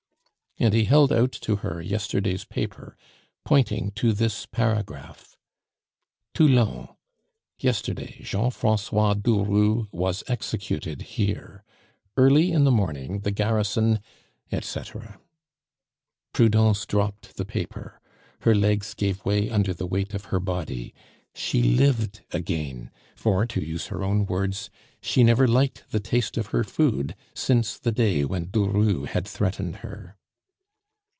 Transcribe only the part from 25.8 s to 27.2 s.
the taste of her food